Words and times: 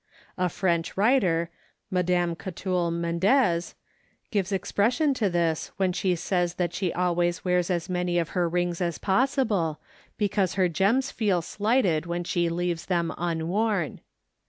A 0.35 0.49
French 0.49 0.97
writer, 0.97 1.51
Mme. 1.91 2.33
Catulle 2.33 2.89
Mendès, 2.89 3.75
gives 4.31 4.51
expression 4.51 5.13
to 5.13 5.29
this 5.29 5.69
when 5.77 5.93
she 5.93 6.15
says 6.15 6.55
that 6.55 6.73
she 6.73 6.91
always 6.91 7.45
wears 7.45 7.69
as 7.69 7.87
many 7.87 8.17
of 8.17 8.29
her 8.29 8.49
rings 8.49 8.81
as 8.81 8.97
possible, 8.97 9.79
because 10.17 10.55
her 10.55 10.67
gems 10.67 11.11
feel 11.11 11.43
slighted 11.43 12.07
when 12.07 12.23
she 12.23 12.49
leaves 12.49 12.87
them 12.87 13.13
unworn. 13.15 14.01